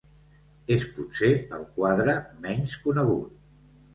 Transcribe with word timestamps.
És 0.75 0.85
potser 0.95 1.29
el 1.57 1.67
quadre 1.75 2.15
menys 2.47 2.75
conegut. 2.87 3.39